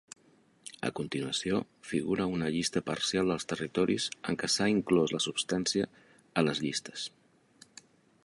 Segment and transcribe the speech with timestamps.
[0.87, 1.57] A continuació
[1.89, 5.91] figura una llista parcial dels territoris en què s'ha inclòs la substància
[6.43, 7.05] a les llistes.